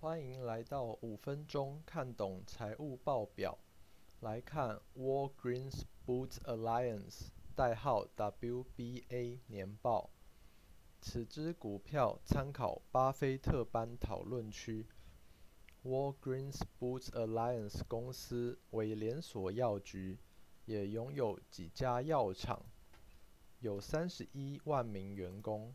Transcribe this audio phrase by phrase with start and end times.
[0.00, 3.58] 欢迎来到五分钟看懂财务报表。
[4.20, 10.10] 来看 Walgreens Boots Alliance，代号 WBA 年报。
[11.00, 14.86] 此支股票参考巴菲特班讨论区。
[15.84, 20.18] Walgreens Boots Alliance 公司为连锁药局，
[20.64, 22.64] 也拥有几家药厂，
[23.58, 25.74] 有三十一万名员工，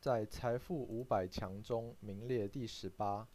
[0.00, 3.26] 在财富五百强中名列第十八。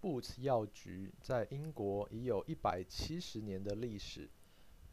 [0.00, 4.30] Boots 药局在英国已有一百七十年的历史，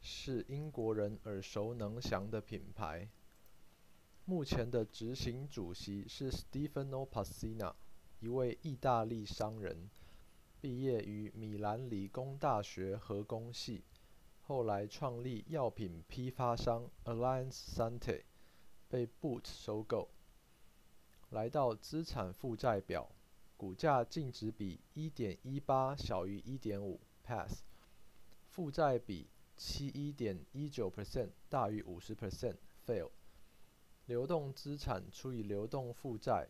[0.02, 3.08] 是英国人耳熟能详的品牌。
[4.26, 7.76] 目前的执行主席是 Stefano Pasina，
[8.20, 9.88] 一位意大利商人，
[10.60, 13.84] 毕业于米兰理工大学核工系，
[14.42, 18.24] 后来创立药品批发商 Alliance Sante，
[18.90, 20.10] 被 Boots 收购。
[21.32, 23.10] 来到资产负债表。
[23.62, 27.62] 股价净值比一点一八小于一点五，pass；
[28.50, 33.12] 负债比七一点一九 percent 大于五十 percent，fail；
[34.08, 36.48] 流动资产除以流动负债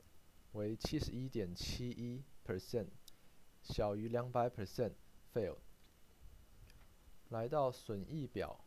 [0.53, 2.87] 为七十一点七一 percent
[3.61, 5.57] 小于两百 percent，fail。
[7.27, 8.63] 来到损益表，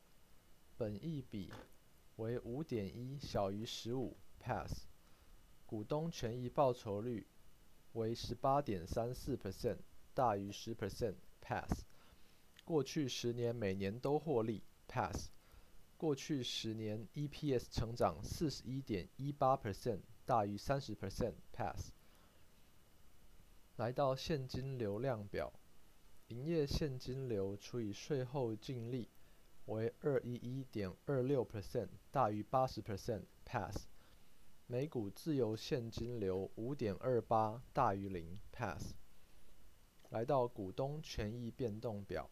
[0.77, 1.51] 本益比
[2.17, 4.87] 为五点一小于十五，pass；
[5.67, 7.27] 股东权益报酬率。
[7.95, 9.79] 为十八点三四 percent，
[10.15, 11.85] 大于十 percent，pass。
[12.65, 15.31] 过去十年每年都获利，pass。
[15.97, 21.93] 过去十年 EPS 成长四十一点一八 percent，大于三十 percent，pass。
[23.77, 25.53] 来到现金流量表，
[26.27, 29.09] 营业现金流除以税后净利
[29.67, 33.87] 为二一一点二六 percent，大于八十 percent，pass。
[34.67, 38.95] 每股自由现金流五点二八大于零，pass。
[40.09, 42.31] 来到股东权益变动表，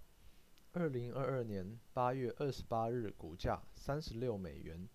[0.72, 4.88] 二零二二年八月二十八日股价三十六美元，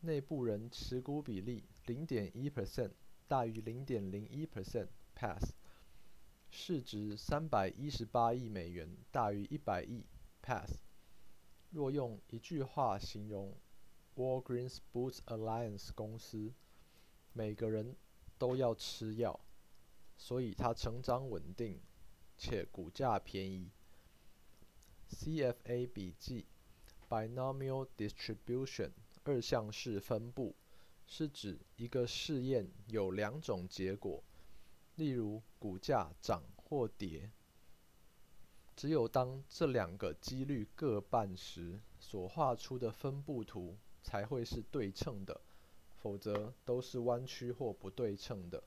[0.00, 2.90] 内部人持股比例零点一 percent
[3.28, 5.54] 大于零点零一 percent，pass。
[6.50, 10.04] 市值三百一十八亿美元大于一百亿
[10.42, 10.82] ，pass。
[11.70, 13.56] 若用一句话形容。
[14.18, 16.52] Walgreens Boots Alliance 公司，
[17.32, 17.94] 每个人
[18.36, 19.38] 都要吃药，
[20.16, 21.80] 所以它成长稳定
[22.36, 23.70] 且股价便宜。
[25.08, 26.46] CFA 笔记
[27.08, 28.90] ：Binomial Distribution
[29.22, 30.56] 二项式分布
[31.06, 34.24] 是指一个试验有两种结果，
[34.96, 37.30] 例如股价涨或跌，
[38.74, 43.78] 只有当这两个几率各半时，所画出的分布图。
[44.07, 45.41] 才会是对称的，
[45.97, 48.63] 否则都是弯曲或不对称的。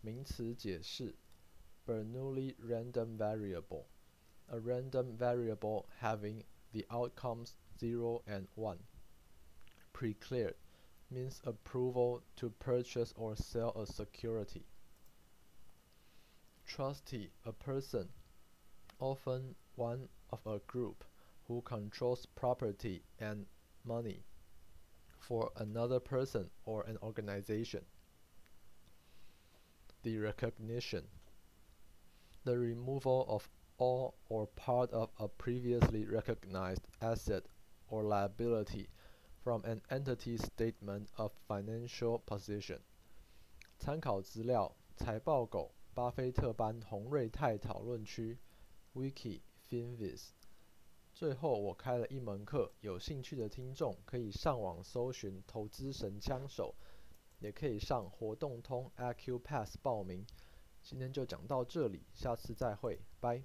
[0.00, 1.14] 名词解释：
[1.86, 8.78] Bernoulli random variable，a random variable having the outcomes zero and one.
[9.92, 10.54] Precleared
[11.08, 14.62] means approval to purchase or sell a security.
[16.64, 18.08] Trustee, a person,
[18.98, 21.04] often one of a group,
[21.48, 23.46] who controls property and
[23.84, 24.24] money
[25.18, 27.84] for another person or an organization.
[30.02, 31.04] The recognition,
[32.44, 37.44] the removal of all or part of a previously recognized asset
[37.88, 38.88] or liability
[39.42, 42.80] from an entity's statement of financial position.
[43.78, 48.38] 参考资料：财报狗、巴菲特班洪瑞泰讨论区、
[48.94, 50.32] Wiki、Finviz。
[51.15, 56.75] 最后，我开了一门课，有兴趣的听众可以上网搜寻“投资神枪手”，
[57.39, 60.25] 也可以上活动通 aq pass 报名。
[60.83, 63.41] 今天就讲到这里，下次再会，拜。